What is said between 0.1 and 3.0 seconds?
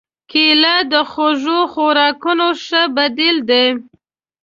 کېله د خوږو خوراکونو ښه